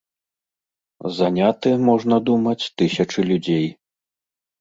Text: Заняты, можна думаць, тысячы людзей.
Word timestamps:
Заняты, 1.17 1.69
можна 1.89 2.15
думаць, 2.31 2.69
тысячы 2.83 3.19
людзей. 3.33 3.67